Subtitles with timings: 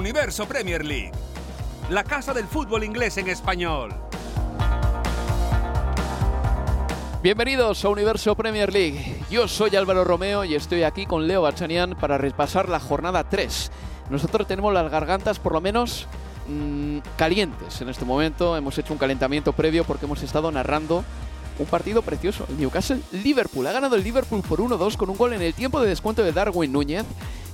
[0.00, 1.12] Universo Premier League.
[1.90, 3.92] La casa del fútbol inglés en español.
[7.22, 9.18] Bienvenidos a Universo Premier League.
[9.30, 13.70] Yo soy Álvaro Romeo y estoy aquí con Leo Bachanian para repasar la jornada 3.
[14.08, 16.06] Nosotros tenemos las gargantas por lo menos
[16.48, 18.56] mmm, calientes en este momento.
[18.56, 21.04] Hemos hecho un calentamiento previo porque hemos estado narrando
[21.58, 22.46] un partido precioso.
[22.48, 23.66] El Newcastle-Liverpool.
[23.66, 26.32] Ha ganado el Liverpool por 1-2 con un gol en el tiempo de descuento de
[26.32, 27.04] Darwin Núñez.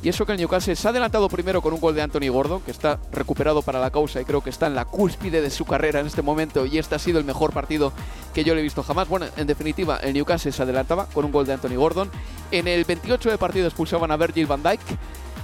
[0.07, 2.61] Y eso que el Newcastle se ha adelantado primero con un gol de Anthony Gordon,
[2.61, 5.65] que está recuperado para la causa y creo que está en la cúspide de su
[5.65, 6.65] carrera en este momento.
[6.65, 7.93] Y este ha sido el mejor partido
[8.33, 9.09] que yo le he visto jamás.
[9.09, 12.09] Bueno, en definitiva, el Newcastle se adelantaba con un gol de Anthony Gordon.
[12.53, 14.81] En el 28 de partido expulsaban a Virgil van Dijk.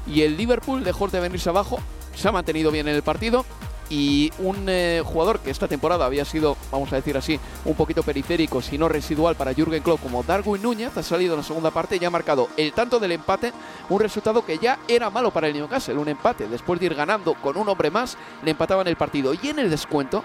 [0.07, 1.81] Y el Liverpool dejó de venirse abajo.
[2.15, 3.45] Se ha mantenido bien en el partido
[3.93, 8.03] y un eh, jugador que esta temporada había sido, vamos a decir así, un poquito
[8.03, 11.71] periférico, si no residual para Jürgen Klopp como Darwin Núñez, ha salido en la segunda
[11.71, 13.53] parte y ha marcado el tanto del empate,
[13.91, 17.35] un resultado que ya era malo para el Newcastle, un empate, después de ir ganando
[17.35, 20.25] con un hombre más, le empataban el partido y en el descuento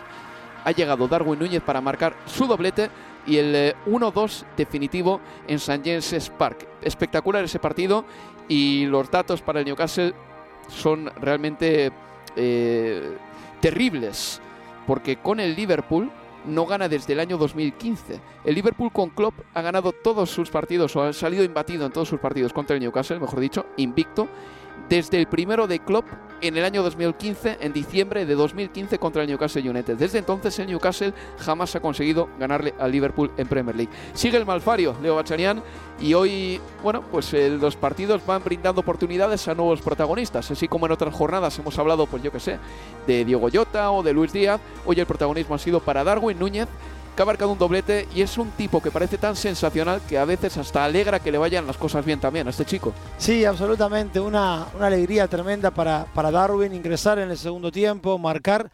[0.64, 2.90] ha llegado Darwin Núñez para marcar su doblete
[3.26, 5.82] y el 1-2 definitivo en St.
[5.84, 6.66] James's Park.
[6.82, 8.06] Espectacular ese partido
[8.48, 10.14] y los datos para el Newcastle
[10.70, 11.92] son realmente
[12.38, 13.18] eh,
[13.60, 14.42] terribles,
[14.86, 16.12] porque con el Liverpool
[16.46, 18.20] no gana desde el año 2015.
[18.46, 22.08] El Liverpool con Klopp ha ganado todos sus partidos, o ha salido imbatido en todos
[22.08, 24.28] sus partidos contra el Newcastle, mejor dicho, invicto,
[24.90, 26.06] desde el primero de Klopp
[26.42, 29.98] en el año 2015, en diciembre de 2015 contra el Newcastle United.
[29.98, 33.92] Desde entonces el Newcastle jamás ha conseguido ganarle al Liverpool en Premier League.
[34.14, 35.64] Sigue el malfario, Leo Bachanian,
[36.00, 40.86] y hoy, bueno, pues eh, los partidos van brindando oportunidades a nuevos protagonistas, así como
[40.86, 42.60] en otras jornadas hemos hablado, pues yo que sé,
[43.08, 46.68] de Diego Llota o de Luis Díaz, hoy el protagonismo ha sido para Darwin Núñez,
[47.18, 50.26] que ha marcado un doblete y es un tipo que parece tan sensacional que a
[50.26, 52.94] veces hasta alegra que le vayan las cosas bien también a este chico.
[53.18, 58.70] Sí, absolutamente, una, una alegría tremenda para, para Darwin ingresar en el segundo tiempo, marcar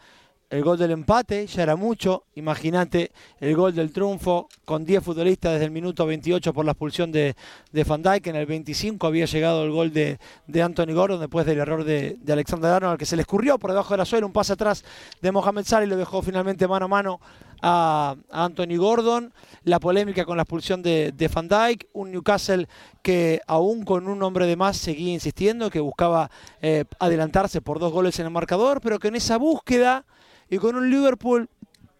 [0.50, 2.24] el gol del empate, ya era mucho.
[2.34, 7.10] Imagínate el gol del triunfo con 10 futbolistas desde el minuto 28 por la expulsión
[7.10, 7.34] de,
[7.72, 8.26] de Van Dijk.
[8.26, 12.18] En el 25 había llegado el gol de, de Anthony Gordon después del error de,
[12.20, 14.84] de Alexander Arnold, que se le escurrió por debajo de la suela, un pase atrás
[15.22, 17.20] de Mohamed Salah y lo dejó finalmente mano a mano
[17.64, 19.32] a, Anthony Gordon.
[19.64, 21.88] La polémica con la expulsión de, de Van Dijk.
[21.94, 22.68] Un Newcastle
[23.02, 26.30] que aún con un hombre de más seguía insistiendo, que buscaba
[26.62, 30.04] eh, adelantarse por dos goles en el marcador, pero que en esa búsqueda
[30.48, 31.48] y con un Liverpool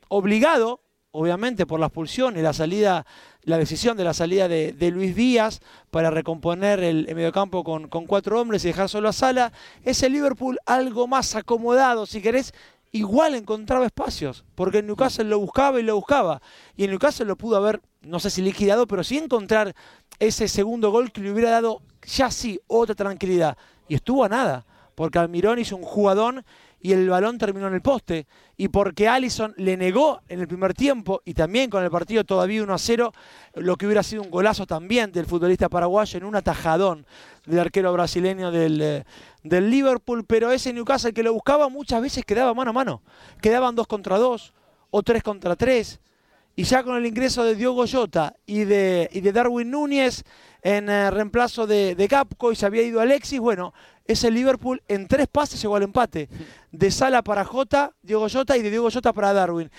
[0.09, 0.81] obligado,
[1.11, 3.07] obviamente por la expulsión y la salida,
[3.43, 5.61] la decisión de la salida de, Luis Díaz
[5.91, 9.53] para recomponer el, el mediocampo con, con, cuatro hombres y dejar solo a Sala,
[9.85, 12.55] ese Liverpool algo más acomodado, si querés,
[12.95, 16.41] igual encontraba espacios, porque el Newcastle lo buscaba y lo buscaba,
[16.77, 19.75] y el Newcastle lo pudo haber, no sé si liquidado, pero sí encontrar
[20.21, 24.65] ese segundo gol que le hubiera dado ya sí otra tranquilidad, y estuvo a nada,
[24.95, 26.45] porque Almirón hizo un jugadón
[26.85, 28.27] y el balón terminó en el poste.
[28.59, 32.63] Y porque Allison le negó en el primer tiempo y también con el partido todavía
[32.63, 33.13] 1 a 0,
[33.55, 37.07] lo que hubiera sido un golazo también del futbolista paraguayo en un atajadón
[37.47, 39.05] del arquero brasileño del, eh,
[39.63, 40.27] Liverpool.
[40.27, 43.03] Pero ese Newcastle que lo buscaba muchas veces quedaba mano a mano.
[43.41, 44.53] Quedaban 2 contra 2
[44.91, 46.01] o 3 contra 3.
[46.55, 50.23] Y ya con el ingreso de Diogo Jota y de, y de Darwin Núñez
[50.65, 53.75] en eh, reemplazo de, de Capco y se había ido Alexis, bueno,
[54.07, 56.29] ese Liverpool en tres pases llegó al empate.
[56.73, 59.71] De Sala para Jota, Diego Jota y de Diego Jota para Darwin.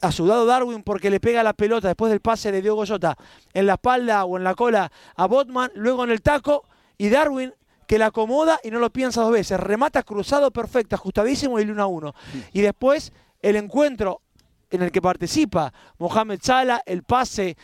[0.00, 3.16] Ayudado Darwin porque le pega la pelota después del pase de Diego Jota
[3.52, 6.64] en la espalda o en la cola a Botman, luego en el taco
[6.96, 7.52] y Darwin
[7.88, 9.58] que la acomoda y no lo piensa dos veces.
[9.58, 12.14] Remata cruzado perfecto, ajustadísimo y el 1 a 1.
[12.52, 13.12] Y después
[13.42, 14.22] el encuentro
[14.70, 17.56] en el que participa Mohamed Salah, el pase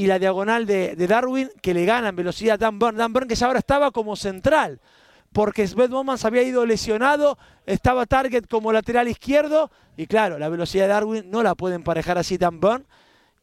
[0.00, 2.96] y la diagonal de, Darwin que le ganan velocidad a Dan Burn.
[2.96, 4.80] Dan Burn que ya ahora estaba como central,
[5.30, 7.36] porque Sven Bowman había ido lesionado,
[7.66, 12.16] estaba Target como lateral izquierdo, y claro, la velocidad de Darwin no la puede emparejar
[12.16, 12.86] así Dan Burn.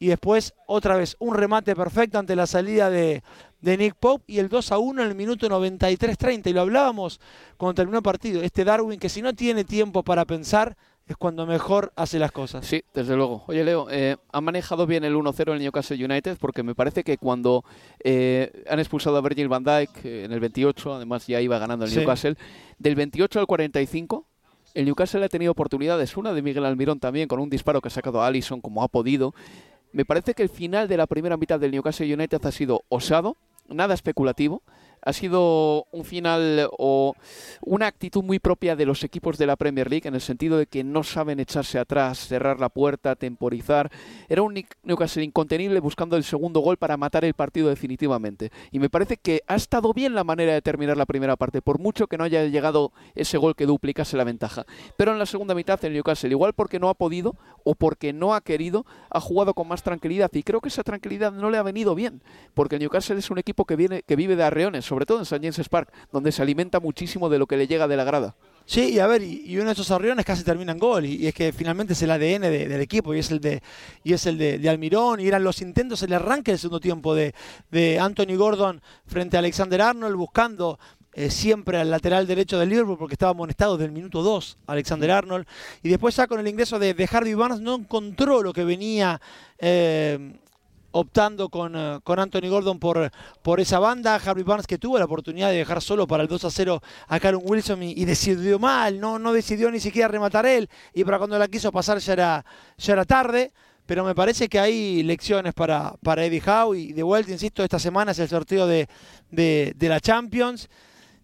[0.00, 3.22] Y después, otra vez, un remate perfecto ante la salida de,
[3.60, 6.50] de Nick Pope y el 2 a 1 en el minuto 93-30.
[6.50, 7.20] Y lo hablábamos
[7.56, 8.42] cuando terminó el partido.
[8.42, 10.76] Este Darwin que si no tiene tiempo para pensar,
[11.08, 12.66] es cuando mejor hace las cosas.
[12.66, 13.42] Sí, desde luego.
[13.46, 17.16] Oye, Leo, eh, han manejado bien el 1-0 el Newcastle United porque me parece que
[17.16, 17.64] cuando
[18.04, 21.86] eh, han expulsado a Virgil van Dijk eh, en el 28, además ya iba ganando
[21.86, 22.36] el Newcastle,
[22.78, 24.26] del 28 al 45
[24.74, 27.90] el Newcastle ha tenido oportunidades, una de Miguel Almirón también, con un disparo que ha
[27.90, 29.34] sacado a Allison como ha podido.
[29.92, 33.36] Me parece que el final de la primera mitad del Newcastle United ha sido osado,
[33.66, 34.62] nada especulativo,
[35.02, 37.14] ha sido un final o
[37.60, 40.66] una actitud muy propia de los equipos de la Premier League en el sentido de
[40.66, 43.90] que no saben echarse atrás, cerrar la puerta, temporizar.
[44.28, 48.50] Era un Newcastle incontenible buscando el segundo gol para matar el partido definitivamente.
[48.70, 51.78] Y me parece que ha estado bien la manera de terminar la primera parte, por
[51.78, 54.64] mucho que no haya llegado ese gol que duplicase la ventaja.
[54.96, 58.34] Pero en la segunda mitad el Newcastle, igual porque no ha podido o porque no
[58.34, 60.30] ha querido, ha jugado con más tranquilidad.
[60.32, 62.22] Y creo que esa tranquilidad no le ha venido bien,
[62.54, 65.22] porque el Newcastle es un equipo que, viene, que vive de arreones sobre todo en
[65.22, 65.40] St.
[65.40, 68.34] James Park, donde se alimenta muchísimo de lo que le llega de la grada.
[68.64, 71.34] Sí, y a ver, y, uno de esos arriones casi termina en gol, y, es
[71.34, 73.62] que finalmente es el ADN del equipo, y es el de
[74.04, 77.34] y es el de, Almirón, y eran los intentos, el arranque del segundo tiempo de,
[77.70, 80.78] de Anthony Gordon frente a Alexander Arnold, buscando
[81.14, 85.10] eh, siempre al lateral derecho del Liverpool porque estaba amonestado desde el minuto 2 Alexander
[85.10, 85.46] Arnold.
[85.82, 89.20] Y después ya con el ingreso de, de Harvey Barnes no encontró lo que venía
[89.58, 90.38] eh,
[90.90, 93.10] optando con, eh, con, Anthony Gordon por,
[93.42, 94.14] por esa banda.
[94.16, 97.20] Harvey Barnes que tuvo la oportunidad de dejar solo para el 2 a 0 a
[97.20, 101.38] Callum Wilson y, decidió mal, no, no decidió ni siquiera rematar él y para cuando
[101.38, 102.44] la quiso pasar ya era,
[102.76, 103.52] ya era tarde.
[103.86, 107.78] Pero me parece que hay lecciones para, para Eddie Howe y de vuelta, insisto, esta
[107.78, 108.86] semana es el sorteo de,
[109.30, 110.68] de, la Champions.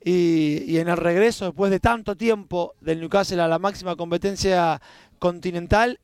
[0.03, 4.81] Y, y, en el regreso, después de tanto tiempo del Newcastle a la máxima competencia
[5.19, 6.01] continental,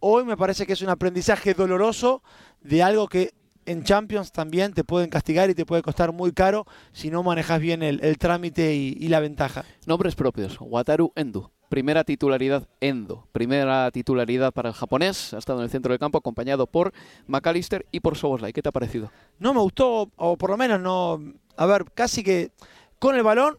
[0.00, 2.22] hoy me parece que es un aprendizaje doloroso
[2.62, 3.32] de algo que
[3.66, 7.60] en Champions también te pueden castigar y te puede costar muy caro si no manejas
[7.60, 9.64] bien el, trámite y, la ventaja.
[9.86, 11.52] Nombres propios, Wataru Endo.
[11.68, 16.18] Primera titularidad Endo, primera titularidad para el japonés, ha estado en el centro del campo
[16.18, 16.92] acompañado por
[17.26, 18.52] McAllister y por Soboslai.
[18.52, 19.10] ¿Qué te ha parecido?
[19.38, 21.18] No me gustó, o por lo menos no,
[21.56, 22.50] a ver, casi que
[22.98, 23.56] con el balón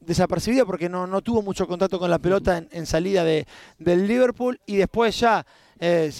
[0.00, 3.46] desapercibido porque no, no tuvo mucho contacto con la pelota en, salida de,
[3.78, 5.46] del Liverpool y después ya
[5.80, 6.12] eh,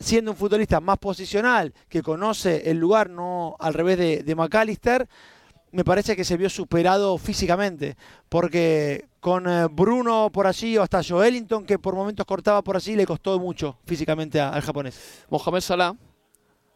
[0.00, 5.06] siendo un futbolista más posicional, que conoce el lugar, no al revés de, McAllister,
[5.72, 7.96] me parece que se vio superado físicamente,
[8.28, 12.96] porque con eh, Bruno por allí o hasta Joelinton, que por momentos cortaba por allí,
[12.96, 15.24] le costó mucho físicamente al japonés.
[15.28, 15.94] Mohamed Salah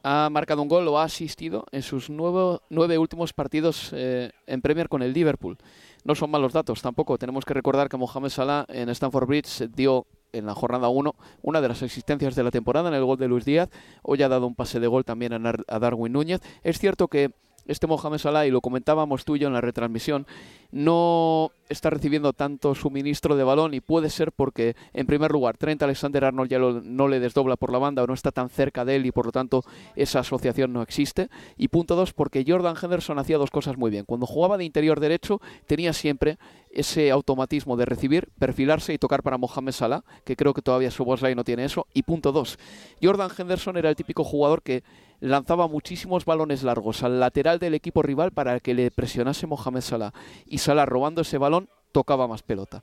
[0.05, 4.88] ha marcado un gol o ha asistido en sus nueve últimos partidos eh, en Premier
[4.88, 5.56] con el Liverpool.
[6.05, 7.17] No son malos datos tampoco.
[7.17, 11.61] Tenemos que recordar que Mohamed Salah en Stamford Bridge dio en la jornada 1 una
[11.61, 13.71] de las existencias de la temporada en el gol de Luis Díaz.
[14.03, 16.41] Hoy ha dado un pase de gol también a Darwin Núñez.
[16.63, 17.33] Es cierto que
[17.67, 20.27] este Mohamed Salah, y lo comentábamos tú y yo en la retransmisión,
[20.71, 25.83] no está recibiendo tanto suministro de balón y puede ser porque, en primer lugar, Trent
[25.83, 29.07] Alexander-Arnold ya no le desdobla por la banda o no está tan cerca de él
[29.07, 29.65] y por lo tanto
[29.97, 31.29] esa asociación no existe.
[31.57, 34.05] Y punto dos, porque Jordan Henderson hacía dos cosas muy bien.
[34.05, 36.39] Cuando jugaba de interior derecho tenía siempre
[36.75, 41.05] ese automatismo de recibir, perfilarse y tocar para Mohamed Salah, que creo que todavía su
[41.05, 41.87] Bosley no tiene eso.
[41.95, 42.59] Y punto dos,
[43.03, 44.83] Jordan Henderson era el típico jugador que
[45.21, 50.13] lanzaba muchísimos balones largos al lateral del equipo rival para que le presionase Mohamed Salah.
[50.47, 52.83] Y Salah robando ese balón tocaba más pelota.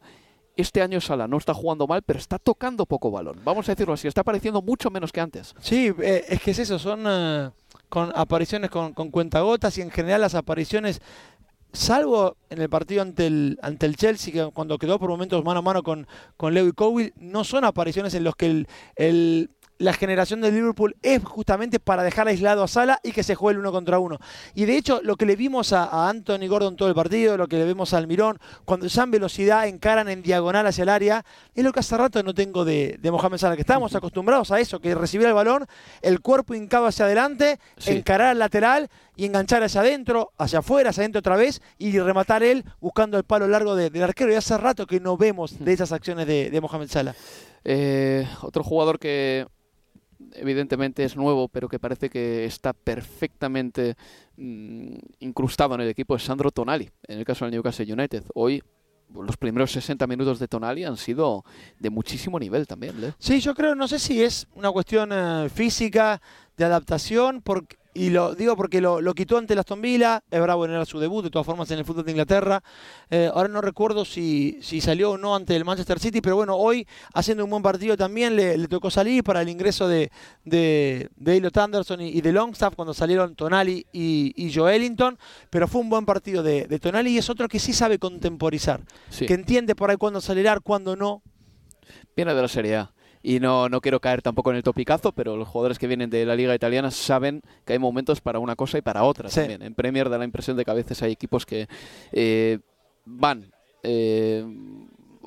[0.56, 3.40] Este año Salah no está jugando mal, pero está tocando poco balón.
[3.44, 5.56] Vamos a decirlo así, está apareciendo mucho menos que antes.
[5.60, 7.50] Sí, eh, es que es eso, son eh,
[7.90, 11.02] con apariciones con cuentagotas y en general las apariciones
[11.74, 15.60] salvo en el partido ante el, ante el Chelsea, que cuando quedó por momentos mano
[15.60, 19.50] a mano con, con Leo y Cowell, no son apariciones en los que el, el
[19.82, 23.56] la generación de Liverpool es justamente para dejar aislado a Sala y que se juegue
[23.56, 24.20] el uno contra uno.
[24.54, 27.58] Y de hecho, lo que le vimos a, Anthony Gordon todo el partido, lo que
[27.58, 31.26] le vemos a Almirón, cuando en velocidad encaran en diagonal hacia el área,
[31.56, 34.80] es lo que hace rato no tengo de, Mohamed Salah, que estábamos acostumbrados a eso,
[34.80, 35.66] que recibir el balón,
[36.02, 38.90] el cuerpo hincado hacia adelante, encarar al lateral
[39.22, 43.24] y enganchar hacia adentro, hacia afuera, hacia adentro otra vez y rematar él buscando el
[43.24, 44.32] palo largo del arquero.
[44.32, 47.14] Y hace rato que no vemos de esas acciones de, Mohamed Salah.
[47.64, 49.46] Eh, otro jugador que
[50.34, 53.96] evidentemente es nuevo, pero que parece que está perfectamente
[54.38, 58.24] mm, incrustado en el equipo, es Sandro Tonali, en el caso del Newcastle United.
[58.34, 58.64] Hoy
[59.14, 61.46] los primeros 60 minutos de Tonali han sido
[61.78, 63.14] de muchísimo nivel también.
[63.20, 66.20] Sí, yo creo, no sé si es una cuestión eh, física,
[66.58, 70.66] de adaptación, porque y lo digo porque lo, quitó ante la Aston Villa, es bravo
[70.66, 72.64] era su debut, de todas formas en el fútbol de Inglaterra.
[73.10, 76.56] Eh, ahora no recuerdo si, si, salió o no ante el Manchester City, pero bueno,
[76.56, 80.10] hoy haciendo un buen partido también le, tocó salir para el ingreso de,
[80.46, 85.18] de, de Elliot Anderson y, de Longstaff cuando salieron Tonali y, y Joelinton,
[85.50, 88.82] pero fue un buen partido de, Tonali y es otro que sí sabe contemporizar,
[89.18, 91.22] que entiende por ahí cuándo acelerar, cuándo no.
[92.16, 92.92] Viene de la Serie A
[93.24, 96.26] y no, no quiero caer tampoco en el topicazo, pero los jugadores que vienen de
[96.26, 99.62] la liga italiana saben que hay momentos para una cosa y para otra también.
[99.62, 101.68] En Premier da la impresión de que a veces hay equipos que
[102.12, 102.60] eh,
[103.06, 103.52] van
[103.84, 104.46] eh,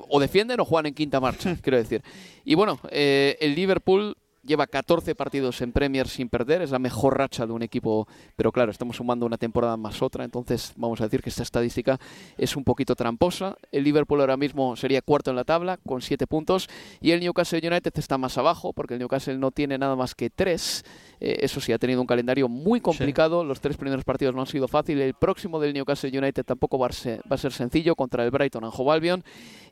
[0.09, 2.01] o defienden o juegan en quinta marcha, quiero decir.
[2.43, 7.17] Y bueno, eh, el Liverpool lleva 14 partidos en Premier sin perder, es la mejor
[7.17, 11.05] racha de un equipo, pero claro, estamos sumando una temporada más otra, entonces vamos a
[11.05, 11.99] decir que esta estadística
[12.37, 13.57] es un poquito tramposa.
[13.71, 16.69] El Liverpool ahora mismo sería cuarto en la tabla con 7 puntos
[17.01, 20.29] y el Newcastle United está más abajo porque el Newcastle no tiene nada más que
[20.29, 20.83] 3.
[21.19, 24.47] Eh, eso sí, ha tenido un calendario muy complicado, los tres primeros partidos no han
[24.47, 27.95] sido fáciles, el próximo del Newcastle United tampoco va a ser, va a ser sencillo
[27.95, 29.23] contra el Brighton and Hove Albion.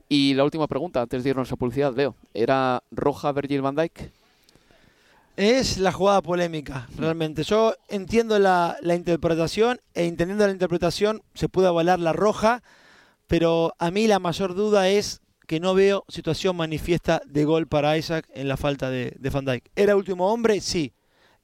[0.09, 4.11] Y la última pregunta, antes de irnos a publicidad, Leo, ¿era roja Virgil van Dijk?
[5.35, 7.43] Es la jugada polémica, realmente.
[7.43, 12.61] Yo entiendo la, interpretación e entendiendo la interpretación se puede avalar la roja,
[13.27, 17.97] pero a mí la mayor duda es que no veo situación manifiesta de gol para
[17.97, 19.71] Isaac en la falta de, de Van Dijk.
[19.75, 20.61] ¿Era último hombre?
[20.61, 20.93] Sí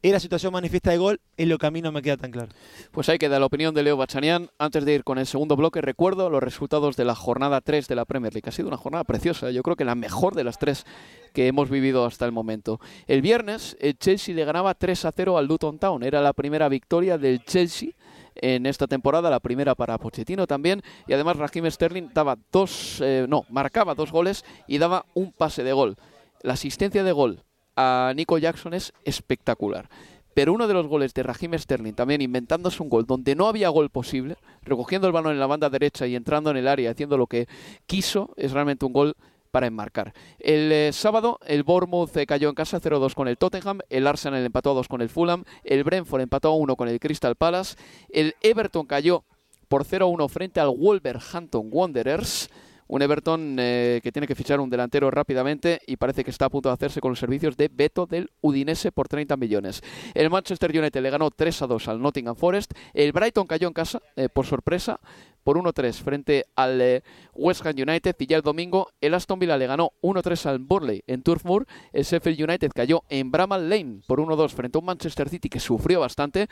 [0.02, 2.50] era situación manifiesta de gol, es lo que a mí no me queda tan claro.
[2.92, 4.50] Pues ahí queda la opinión de Leo Bachanian.
[4.58, 7.96] Antes de ir con el segundo bloque, recuerdo los resultados de la jornada 3 de
[7.96, 8.48] la Premier League.
[8.48, 10.86] Ha sido una jornada preciosa, yo creo que la mejor de las tres
[11.34, 12.80] que hemos vivido hasta el momento.
[13.08, 16.02] El viernes, el Chelsea le ganaba 3 a 0 al Luton Town.
[16.04, 17.92] Era la primera victoria del Chelsea
[18.36, 23.26] en esta temporada, la primera para Pochettino también, y además Raheem Sterling daba dos, eh,
[23.28, 25.98] no, marcaba dos goles y daba un pase de gol.
[26.42, 27.44] La asistencia de gol
[27.82, 29.90] a Nico Jackson es espectacular.
[30.34, 33.70] Pero uno de los goles de Raheem Sterling, también inventándose un gol donde no había
[33.70, 37.18] gol posible, recogiendo el balón en la banda derecha y entrando en el área, haciendo
[37.18, 37.48] lo que
[37.86, 39.16] quiso, es realmente un gol
[39.52, 40.14] para enmarcar.
[40.40, 44.46] El eh, sábado el Bournemouth eh, cayó en casa 0-2 con el Tottenham, el Arsenal
[44.46, 47.78] empató a 2 con el Fulham, el Brentford empató a 1 con el Crystal Palace,
[48.10, 49.24] el Everton cayó
[49.70, 52.50] por 0-1 frente al Wolverhampton Wanderers,
[52.90, 56.50] un Everton eh, que tiene que fichar un delantero rápidamente y parece que está a
[56.50, 59.82] punto de hacerse con los servicios de Beto del Udinese por 30 millones.
[60.16, 62.74] El Manchester United le ganó 3 a 2 al Nottingham Forest.
[62.94, 65.00] El Brighton cayó en casa eh, por sorpresa
[65.44, 67.04] por 1-3 frente al eh,
[67.34, 71.04] West Ham United y ya el domingo el Aston Villa le ganó 1-3 al Burnley
[71.06, 71.68] en Turf Moor.
[71.94, 75.60] El Sheffield United cayó en Bramall Lane por 1-2 frente a un Manchester City que
[75.60, 76.48] sufrió bastante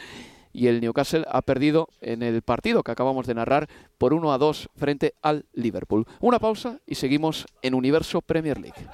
[0.57, 4.39] y el Newcastle ha perdido en el partido que acabamos de narrar por 1 a
[4.39, 6.07] 2 frente al Liverpool.
[6.19, 8.87] Una pausa y seguimos en Universo Premier League.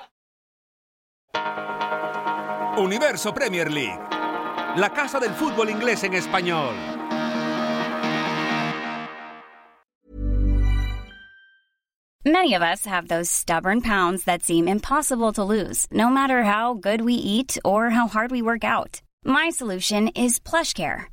[2.78, 3.98] Universo Premier League,
[4.76, 6.76] la casa del fútbol inglés en español.
[12.26, 16.74] Many of us have those stubborn pounds that seem impossible to lose, no matter how
[16.74, 19.02] good we eat or how hard we work out.
[19.26, 21.13] My solution is PlushCare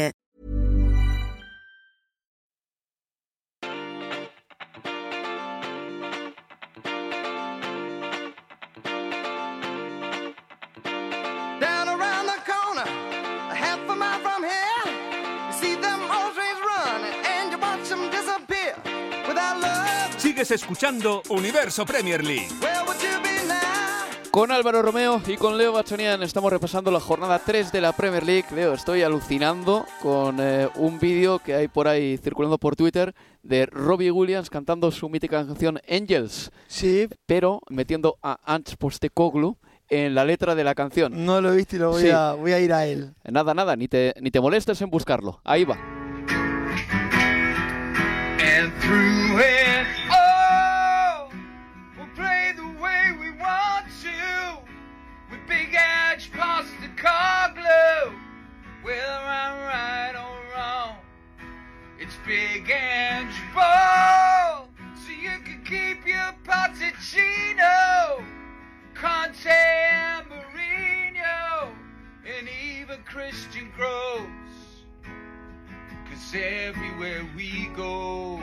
[20.17, 22.47] Sigues escuchando Universo Premier League.
[24.29, 28.23] Con Álvaro Romeo y con Leo Bachonian estamos repasando la jornada 3 de la Premier
[28.25, 28.45] League.
[28.55, 33.65] Leo, estoy alucinando con eh, un vídeo que hay por ahí circulando por Twitter de
[33.65, 36.51] Robbie Williams cantando su mítica canción Angels.
[36.67, 37.09] Sí.
[37.25, 39.57] Pero metiendo a Ants Postecoglou
[39.89, 41.25] en la letra de la canción.
[41.25, 42.09] No lo he visto y lo voy, Sí.
[42.09, 43.13] a, voy a ir a él.
[43.29, 45.41] Nada, nada, ni te, ni te molestes en buscarlo.
[45.43, 46.00] Ahí va.
[48.79, 51.31] Through it all,
[51.97, 54.57] we'll play the way we want to.
[55.29, 58.13] With big edge past the car glue.
[58.83, 60.95] Whether I'm right or wrong,
[61.99, 64.69] it's big edge ball.
[65.05, 68.23] So you can keep your Pochettino,
[68.95, 71.69] Conte and Mourinho,
[72.25, 74.27] and even Christian Groves.
[76.09, 78.40] Cause everywhere we go,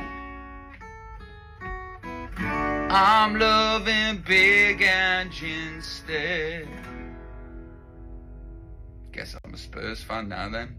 [2.90, 6.66] I'm loving big engines instead.
[9.12, 10.78] Guess I'm a Spurs fan now then.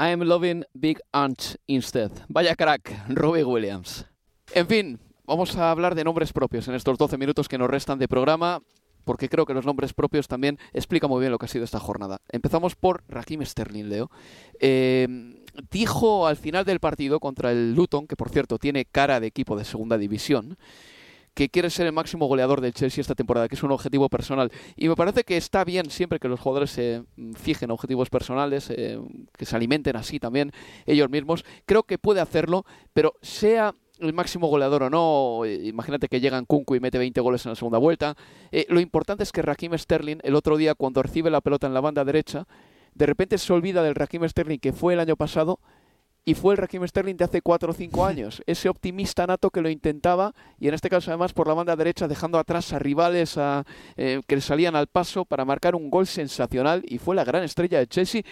[0.00, 2.10] I am loving Big Ant instead.
[2.28, 4.06] Vaya crack, Robbie Williams.
[4.54, 7.98] En fin, vamos a hablar de nombres propios en estos 12 minutos que nos restan
[7.98, 8.60] de programa,
[9.08, 11.80] porque creo que los nombres propios también explican muy bien lo que ha sido esta
[11.80, 12.20] jornada.
[12.28, 14.10] Empezamos por Raheem Sterling, Leo.
[14.60, 15.08] Eh,
[15.70, 19.56] dijo al final del partido contra el Luton, que por cierto tiene cara de equipo
[19.56, 20.58] de segunda división,
[21.32, 24.52] que quiere ser el máximo goleador del Chelsea esta temporada, que es un objetivo personal.
[24.76, 28.68] Y me parece que está bien siempre que los jugadores se mm, fijen objetivos personales,
[28.68, 29.00] eh,
[29.38, 30.52] que se alimenten así también
[30.84, 31.46] ellos mismos.
[31.64, 36.44] Creo que puede hacerlo, pero sea el máximo goleador o no, imagínate que llega en
[36.44, 38.16] Kunku y mete 20 goles en la segunda vuelta.
[38.52, 41.74] eh, lo importante es que Raheem Sterling, el otro día cuando recibe la pelota en
[41.74, 42.46] la banda derecha,
[42.94, 45.60] de repente se olvida del Raheem Sterling que fue el año pasado
[46.24, 48.42] y fue el Raheem Sterling de hace 4 o 5 años.
[48.46, 52.06] Ese optimista nato que lo intentaba y en este caso además por la banda derecha
[52.06, 53.64] dejando atrás a rivales a,
[53.96, 57.44] eh, que le salían al paso para marcar un gol sensacional y fue la gran
[57.44, 58.22] estrella de Chelsea.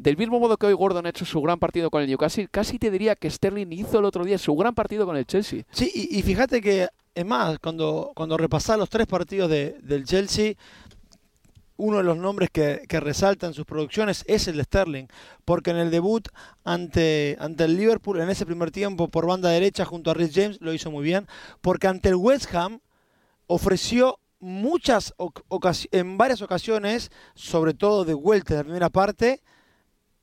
[0.00, 2.78] Del mismo modo que hoy Gordon ha hecho su gran partido con el Newcastle, casi
[2.78, 5.64] te diría que Sterling hizo el otro día su gran partido con el Chelsea.
[5.72, 10.54] Sí, y, fíjate que, es más, cuando, cuando repasás los tres partidos de- del Chelsea,
[11.76, 15.06] uno de los nombres que, que resalta en sus producciones es el de Sterling,
[15.44, 16.28] porque en el debut
[16.64, 20.62] ante, ante el Liverpool, en ese primer tiempo por banda derecha junto a Rhys James,
[20.62, 21.26] lo hizo muy bien,
[21.60, 22.80] porque ante el West Ham
[23.46, 25.12] ofreció muchas
[25.90, 29.42] en varias ocasiones, sobre todo de vuelta de la primera parte,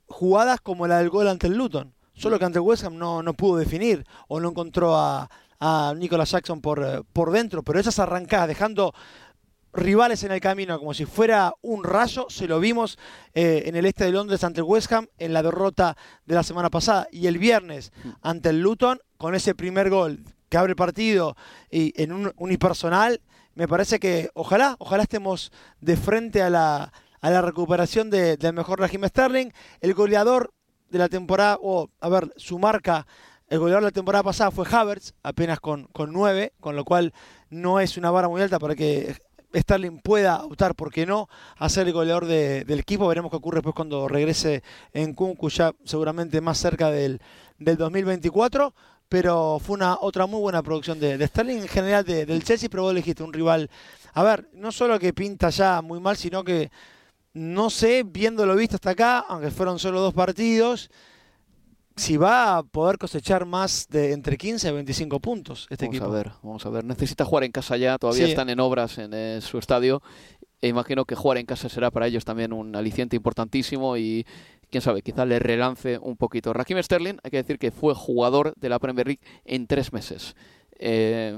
[0.08, 1.94] jugadas como la del gol ante el Luton.
[2.14, 6.32] Solo que ante West Ham no, no pudo definir o no encontró a, a Nicolas
[6.32, 7.64] Jackson por, eh, por dentro.
[7.64, 8.94] Pero esas arrancadas, dejando
[9.74, 12.98] rivales en el camino como si fuera un rayo, se lo vimos
[13.34, 16.70] eh, en el este de Londres ante West Ham en la derrota de la semana
[16.70, 17.08] pasada.
[17.12, 17.92] Y el viernes
[18.22, 21.36] ante el Luton, con ese primer gol que abre el partido
[21.70, 23.22] y en un unipersonal,
[23.54, 28.54] me parece que ojalá, ojalá estemos de frente a la, a la recuperación de- del
[28.54, 29.50] mejor Raheem Sterling.
[29.82, 30.54] El goleador
[30.90, 33.06] de la temporada, o a ver, su marca,
[33.50, 37.14] el goleador de la temporada pasada fue Havertz, apenas con, con 9, con lo cual
[37.50, 39.16] no es una vara muy alta para que
[39.56, 43.08] Sterling pueda optar, ¿por qué no?, a ser el goleador de- del equipo.
[43.08, 44.62] Veremos qué ocurre después cuando regrese
[44.94, 47.22] en Kunku, ya seguramente más cerca del,
[47.58, 48.74] del 2024.
[49.10, 52.68] Pero fue una otra muy buena producción de, de Sterling en general de- del Chelsea,
[52.70, 53.70] pero vos elegiste un rival.
[54.14, 56.70] A ver, no solo que pinta ya muy mal, sino que
[57.38, 60.90] no sé, viéndolo visto hasta acá, aunque fueron solo dos partidos,
[61.96, 66.12] si va a poder cosechar más de entre 15 y 25 puntos este vamos equipo.
[66.12, 66.84] a ver, vamos a ver.
[66.86, 68.32] Necesita jugar en casa ya, todavía Sí.
[68.32, 70.02] están en obras en eh, su estadio.
[70.62, 74.26] E imagino que jugar en casa será para ellos también un aliciente importantísimo y
[74.70, 76.54] quién sabe, quizá le relance un poquito.
[76.54, 80.36] Raheem Sterling, hay que decir que fue jugador de la Premier League en tres meses.
[80.80, 81.36] Eh,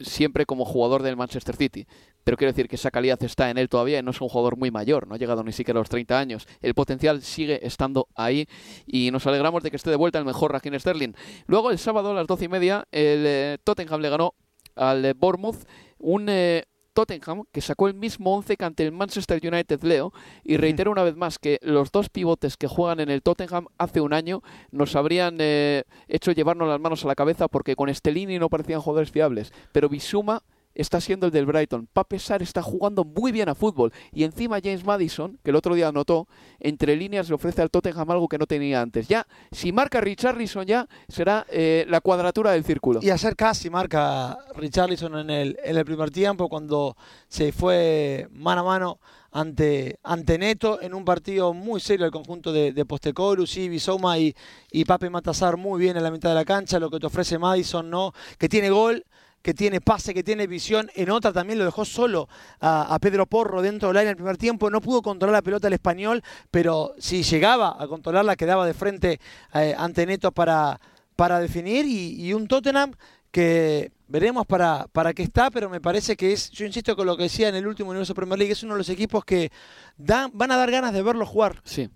[0.00, 1.86] siempre como jugador del Manchester City.
[2.24, 4.56] Pero quiero decir que esa calidad está en él todavía y no es un jugador
[4.56, 6.46] muy mayor, no ha llegado ni siquiera a los 30 años.
[6.60, 8.46] El potencial sigue estando ahí
[8.86, 11.14] y nos alegramos de que esté de vuelta el mejor Raheem Sterling.
[11.46, 14.34] Luego el sábado a las 12 y media el eh, Tottenham le ganó
[14.76, 15.66] al eh, Bournemouth
[15.98, 20.12] un eh, Tottenham que sacó el mismo 11 que ante el Manchester United Leo
[20.44, 24.00] y reitero una vez más que los dos pivotes que juegan en el Tottenham hace
[24.00, 28.38] un año nos habrían eh, hecho llevarnos las manos a la cabeza porque con Stellini
[28.38, 30.42] no parecían jugadores fiables, pero Bisuma
[30.74, 31.88] está siendo el del Brighton.
[31.92, 33.92] Pa Pesar está jugando muy bien a fútbol.
[34.12, 36.28] Y encima James Madison, que el otro día anotó,
[36.60, 39.08] entre líneas le ofrece al Tottenham algo que no tenía antes.
[39.08, 43.00] Ya, si marca Richarlison ya, será eh, la cuadratura del círculo.
[43.02, 46.96] Y ayer casi marca Richarlison en el, en el primer tiempo, cuando
[47.28, 49.00] se fue mano a mano
[49.32, 54.18] ante, ante Neto en un partido muy serio el conjunto de, de Postecoglou, sí, Bisoma
[54.18, 54.34] y,
[54.70, 57.38] y Pape Matazar muy bien en la mitad de la cancha, lo que te ofrece
[57.38, 58.12] Madison, ¿no?
[58.38, 59.04] Que tiene gol,
[59.42, 60.90] que tiene pase, que tiene visión.
[60.94, 62.28] En otra también lo dejó solo
[62.60, 64.70] a, Pedro Porro dentro del área en el primer tiempo.
[64.70, 69.20] No pudo controlar la pelota el español, pero si llegaba a controlarla, quedaba de frente
[69.54, 70.80] eh, ante Neto para,
[71.16, 71.84] para definir.
[71.86, 72.92] Y, y un Tottenham
[73.30, 77.16] que veremos para, para qué está, pero me parece que es, yo insisto con lo
[77.16, 79.50] que decía en el último universo Premier League, es uno de los equipos que
[79.96, 81.60] dan, van a dar ganas de verlo jugar.
[81.64, 81.88] Sí.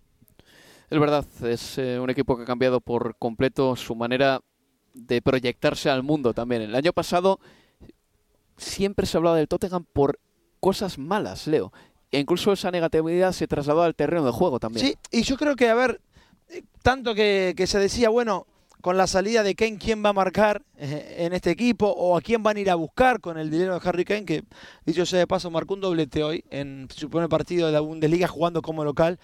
[0.89, 4.41] Es verdad, es eh, un equipo que ha cambiado por completo su manera
[4.97, 6.63] de proyectarse al mundo también.
[6.63, 7.39] El año pasado
[8.57, 10.19] siempre se hablaba del Tottenham por
[10.61, 11.73] cosas malas, Leo.
[12.11, 14.87] E incluso esa negatividad se trasladó al terreno de juego también.
[14.87, 16.01] Sí, y yo creo que, a ver,
[16.49, 18.47] eh, tanto que, que se decía, bueno,
[18.81, 21.89] con la salida de Kane, ¿quién va a marcar eh, en este equipo?
[21.89, 24.25] ¿O a quién van a ir a buscar con el dinero de Harry Kane?
[24.25, 24.45] Que,
[24.85, 28.29] dicho sea de paso, marcó un doblete hoy en su primer partido de la Bundesliga
[28.29, 29.19] jugando como local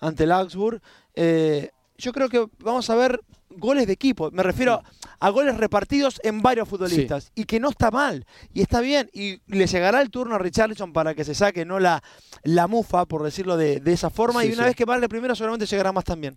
[0.00, 0.82] ante el Augsburg.
[1.14, 3.20] Eh, yo creo que vamos a ver
[3.56, 4.30] goles de equipo.
[4.32, 4.82] Me refiero
[5.20, 7.32] a goles repartidos en varios futbolistas.
[7.34, 8.26] Y que no está mal.
[8.52, 9.10] Y está bien.
[9.12, 12.02] Y le llegará el turno a Richarlison para que se saque no la,
[12.42, 14.42] la mufa, por decirlo de, de esa forma.
[14.42, 14.68] Sí, y una sí.
[14.68, 16.36] vez que marque primero, seguramente llegará más también.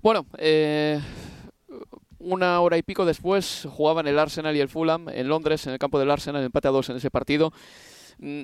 [0.00, 1.00] Bueno, eh,
[2.18, 5.78] una hora y pico después jugaban el Arsenal y el Fulham en Londres, en el
[5.78, 7.52] campo del Arsenal, empate a dos en ese partido.
[8.18, 8.42] Mm,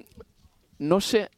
[0.78, 1.30] No sé,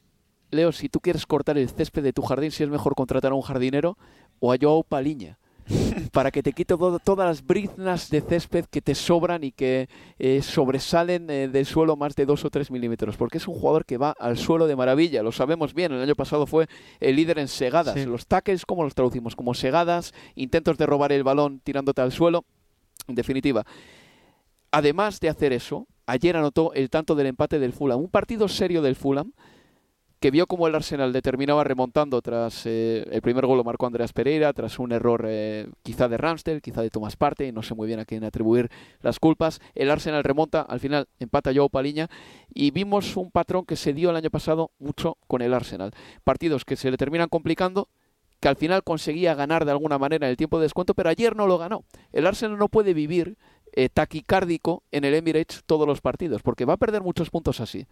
[0.50, 3.34] Leo, si tú quieres cortar el césped de tu jardín, si es mejor contratar a
[3.34, 3.96] un jardinero
[4.40, 5.38] o a Joao Paliña.
[6.12, 9.88] para que te quite todo- todas las briznas de césped que te sobran y que
[10.18, 13.84] eh, sobresalen eh, del suelo más de 2 o 3 milímetros, porque es un jugador
[13.84, 16.66] que va al suelo de maravilla, lo sabemos bien, el año pasado fue
[17.00, 18.06] el líder en segadas, Sí.
[18.06, 19.36] los tackles, ¿cómo los traducimos?
[19.36, 22.44] Como segadas, intentos de robar el balón tirándote al suelo,
[23.08, 23.64] en definitiva.
[24.72, 28.82] Además de hacer eso, ayer anotó el tanto del empate del Fulham, un partido serio
[28.82, 29.32] del Fulham,
[30.20, 34.12] que vio como el Arsenal determinaba remontando tras eh, el primer gol lo marcó Andreas
[34.12, 37.74] Pereira, tras un error eh, quizá de Ramsdale, quizá de Thomas Partey, y no sé
[37.74, 39.60] muy bien a quién atribuir las culpas.
[39.74, 42.10] El Arsenal remonta, al final empata Joao Paliña
[42.52, 45.92] y vimos un patrón que se dio el año pasado mucho con el Arsenal.
[46.22, 47.88] Partidos que se le terminan complicando,
[48.40, 51.46] que al final conseguía ganar de alguna manera el tiempo de descuento, pero ayer no
[51.46, 51.84] lo ganó.
[52.12, 53.38] El Arsenal no puede vivir
[53.72, 57.86] eh, taquicárdico en el Emirates todos los partidos, porque va a perder muchos puntos así.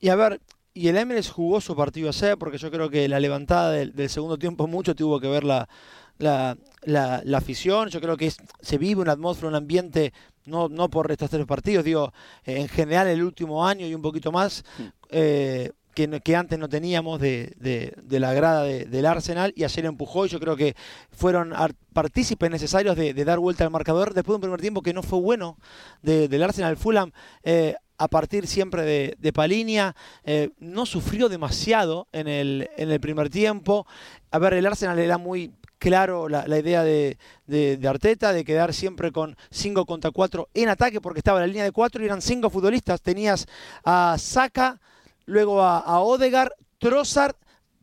[0.00, 0.40] Y a ver,
[0.74, 4.08] y el Emirates jugó su partido ayer, porque yo creo que la levantada del, del
[4.10, 5.68] segundo tiempo mucho tuvo que ver la,
[6.18, 7.88] la, la- la afición.
[7.90, 10.12] Yo creo que es- se vive una atmósfera, un ambiente,
[10.46, 12.12] no, no por estos tres partidos, digo,
[12.44, 14.64] eh, en general el último año y un poquito más,
[15.10, 19.62] eh, que, que antes no teníamos de, de- de la grada de- del Arsenal, y
[19.62, 20.74] ayer empujó, y yo creo que
[21.12, 24.92] fueron ar- partícipes necesarios de, dar vuelta al marcador después de un primer tiempo que
[24.92, 25.56] no fue bueno
[26.02, 26.76] de- del Arsenal.
[26.76, 27.12] Fulham,
[27.44, 33.00] eh, a partir siempre de, de Palinia, eh, no sufrió demasiado en el, en el
[33.00, 33.86] primer tiempo.
[34.30, 39.12] A ver, el Arsenal era muy claro la, idea de, de- Arteta de quedar siempre
[39.12, 42.48] con 5 contra 4 en ataque porque estaba la línea de 4 y eran 5
[42.50, 43.02] futbolistas.
[43.02, 43.46] Tenías
[43.84, 44.80] a Saka,
[45.26, 47.36] luego a, a Odegaard, Trossard,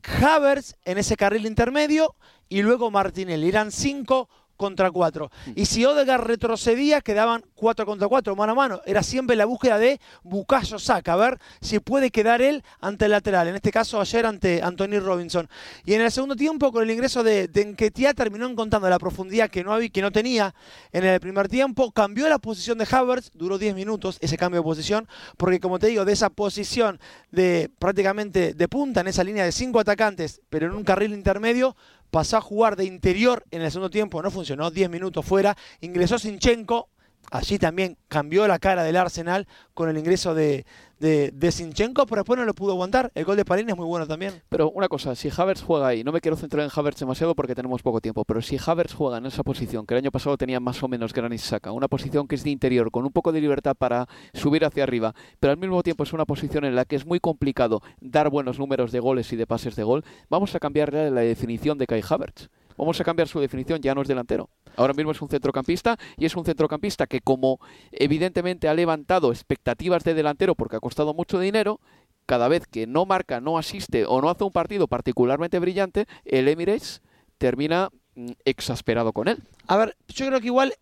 [0.03, 2.15] Havertz en ese carril intermedio
[2.49, 3.47] y luego Martinelli.
[3.49, 4.27] Eran 5
[4.61, 5.31] contra 4.
[5.55, 8.81] Y si Odegaard retrocedía, quedaban 4 contra 4, mano a mano.
[8.85, 13.11] Era siempre la búsqueda de Bucayo Saka, a ver si puede quedar él ante el
[13.11, 13.47] lateral.
[13.47, 15.49] En este caso, ayer ante Anthony Robinson.
[15.83, 19.63] Y en el segundo tiempo, con el ingreso de, de terminó encontrando la profundidad que
[19.63, 20.53] no, había, que no tenía
[20.91, 21.91] en el primer tiempo.
[21.91, 25.87] Cambió la posición de Havertz, duró 10 minutos ese cambio de posición, porque como te
[25.87, 26.99] digo, de esa posición
[27.31, 31.75] de prácticamente de punta en esa línea de cinco atacantes, pero en un carril intermedio,
[32.11, 36.19] pasó a jugar de interior en el segundo tiempo, no funcionó, 10 minutos fuera, ingresó
[36.19, 36.89] Sinchenko,
[37.31, 40.65] allí también cambió la cara del Arsenal con el ingreso de,
[41.01, 44.07] de, Sinchenko, pero después no lo pudo aguantar, el gol de Palín es muy bueno
[44.07, 44.41] también.
[44.49, 47.55] Pero una cosa, si Havertz juega ahí, no me quiero centrar en Havertz demasiado porque
[47.55, 50.59] tenemos poco tiempo, pero si Havertz juega en esa posición, que el año pasado tenía
[50.59, 53.41] más o menos Granit Saka, una posición que es de interior, con un poco de
[53.41, 56.95] libertad para subir hacia arriba, pero al mismo tiempo es una posición en la que
[56.95, 60.59] es muy complicado dar buenos números de goles y de pases de gol, vamos a
[60.59, 62.49] cambiar la definición de Kai Havertz.
[62.77, 64.49] Vamos a cambiar su definición, ya no es delantero.
[64.75, 67.59] Ahora mismo es un centrocampista y es un centrocampista que como
[67.91, 71.79] evidentemente ha levantado expectativas de delantero porque ha costado mucho dinero,
[72.25, 76.47] cada vez que no marca, no asiste o no hace un partido particularmente brillante, el
[76.47, 77.01] Emirates
[77.37, 79.39] termina mm, exasperado con él.
[79.67, 80.73] A ver, yo creo que igual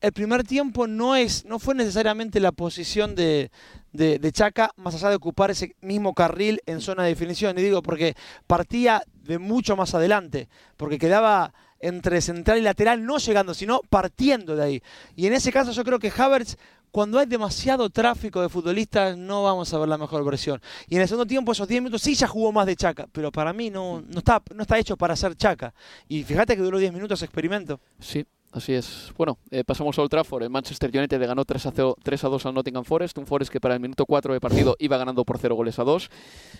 [0.00, 3.50] el primer tiempo no, es, no fue necesariamente la posición de,
[3.94, 7.58] de, de Chaca, más allá de ocupar ese mismo carril en zona de definición.
[7.58, 8.14] Y digo, porque
[8.46, 14.56] partía de mucho más adelante, porque quedaba entre central y lateral, no llegando, sino partiendo
[14.56, 14.82] de ahí.
[15.16, 16.56] Y en ese caso yo creo que Havertz,
[16.90, 20.60] cuando hay demasiado tráfico de futbolistas, no vamos a ver la mejor versión.
[20.88, 23.30] Y en el segundo tiempo, esos 10 minutos, sí ya jugó más de Chaca, pero
[23.30, 25.74] para mí no, no, está, no está hecho para ser Chaca.
[26.08, 27.80] Y fíjate que duró 10 minutos ese experimento.
[28.00, 28.24] Sí,
[28.54, 29.12] Así es.
[29.18, 30.44] Bueno, eh, pasamos a Old Trafford.
[30.44, 33.18] El Manchester United le ganó 3 a, 0, 3 a 2 al Nottingham Forest.
[33.18, 35.84] Un Forest que para el minuto 4 de partido iba ganando por 0 goles a
[35.84, 36.08] 2.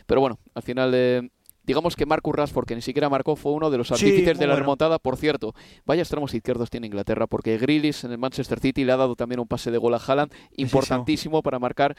[0.05, 1.31] Pero bueno, al final eh,
[1.63, 4.47] digamos que Marcus Rashford, que ni siquiera marcó, fue uno de los Sí, artífices de
[4.47, 4.65] la bueno.
[4.65, 4.99] remontada.
[4.99, 5.55] Por cierto,
[5.87, 9.39] vaya extremos izquierdos tiene Inglaterra, porque Grealish en el Manchester City le ha dado también
[9.39, 11.97] un pase de gol a Haaland, importantísimo para marcar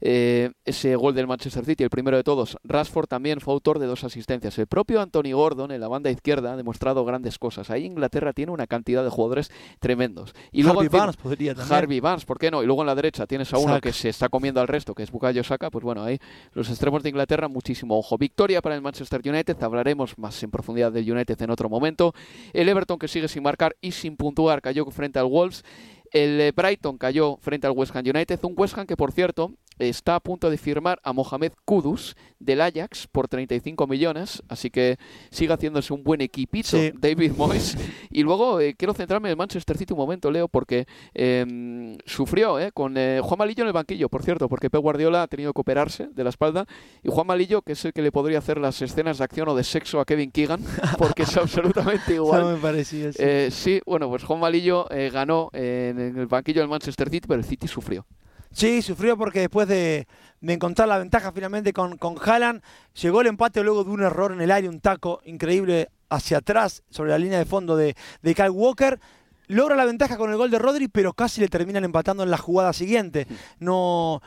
[0.00, 2.56] eh, ese gol del Manchester City, el primero de todos.
[2.62, 4.56] Rashford también fue autor de dos asistencias.
[4.58, 7.70] El propio Anthony Gordon en la banda izquierda ha demostrado grandes cosas.
[7.70, 10.34] Ahí Inglaterra tiene una cantidad de jugadores tremendos.
[10.52, 11.76] Y luego Harvey Barnes podría también.
[11.76, 12.62] Harvey Barnes, ¿por qué no?
[12.62, 15.02] Y luego en la derecha tienes a uno que se está comiendo al resto, que
[15.02, 15.70] es Bukayo Saka.
[15.70, 16.18] Pues bueno, ahí
[16.52, 18.16] los extremos de Inglaterra, muchísimo ojo.
[18.18, 22.14] Victoria para el Manchester United, hablaremos más en profundidad del United en otro momento.
[22.52, 25.64] El Everton que sigue sin marcar y sin puntuar cayó frente al Wolves.
[26.10, 29.52] El eh, Brighton cayó frente al West Ham United, un West Ham que por cierto
[29.78, 34.96] está a punto de firmar a Mohamed Kudus del Ajax por 35 millones, así que
[35.30, 36.92] sigue haciéndose un buen equipito Sí.
[36.94, 37.76] David Moyes.
[38.10, 42.58] Y luego eh, quiero centrarme en el Manchester City un momento, Leo, porque eh, sufrió
[42.58, 45.52] eh, con eh, Juan Malillo en el banquillo, por cierto, porque Pep Guardiola ha tenido
[45.52, 46.66] que operarse de la espalda
[47.02, 49.54] y Juan Malillo, que es el que le podría hacer las escenas de acción o
[49.54, 50.60] de sexo a Kevin Keegan,
[50.98, 52.42] porque es absolutamente igual.
[52.42, 53.18] No me parecía así.
[53.20, 57.44] Eh, sí, bueno, pues Juan Malillo ganó en el banquillo del Manchester City, pero el
[57.44, 58.06] City sufrió.
[58.52, 60.06] Sí, sufrió porque después de,
[60.40, 62.62] de encontrar la ventaja finalmente con, con Haaland,
[63.00, 66.82] llegó el empate luego de un error en el aire, un taco increíble hacia atrás
[66.90, 68.98] sobre la línea de fondo de, de Kyle Walker.
[69.46, 72.36] Logra la ventaja con el gol de Rodri, pero casi le terminan empatando en la
[72.36, 73.26] jugada siguiente.
[73.58, 74.20] No,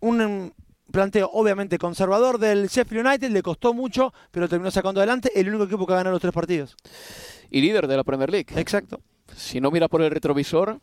[0.00, 0.52] un
[0.90, 5.30] planteo obviamente conservador del Sheffield United, le costó mucho, pero terminó sacando adelante.
[5.34, 6.76] El único equipo que ha ganado los tres partidos.
[7.50, 8.48] Y líder de la Premier League.
[8.56, 9.00] Exacto.
[9.34, 10.78] Si no mira por el retrovisor,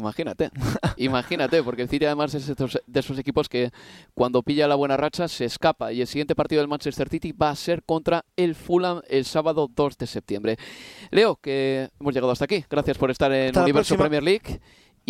[0.00, 0.50] imagínate.
[0.96, 3.70] imagínate, porque el City además es de esos equipos que
[4.14, 5.92] cuando pilla la buena racha se escapa.
[5.92, 9.68] Y el siguiente partido del Manchester City va a ser contra el Fulham el sábado
[9.74, 10.56] 2 de septiembre.
[11.10, 12.64] Leo, que hemos llegado hasta aquí.
[12.68, 13.96] Gracias por estar en Hasta Universo.
[13.96, 14.60] Premier League.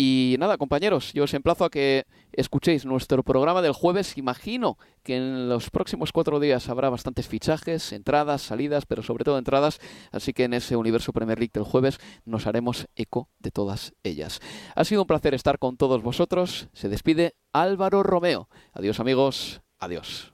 [0.03, 4.17] Y nada, compañeros, yo os emplazo a que escuchéis nuestro programa del jueves.
[4.17, 9.37] Imagino que en los próximos cuatro días habrá bastantes fichajes, entradas, salidas, pero sobre todo
[9.37, 9.77] entradas.
[10.11, 14.39] Así que en ese universo Premier League del jueves nos haremos eco de todas ellas.
[14.73, 16.69] Ha sido un placer estar con todos vosotros.
[16.73, 18.49] Se despide Álvaro Romeo.
[18.73, 19.61] Adiós amigos.
[19.77, 20.33] Adiós.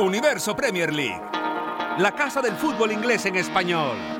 [0.00, 1.22] Universo Premier League.
[1.98, 4.19] La casa del fútbol inglés en español.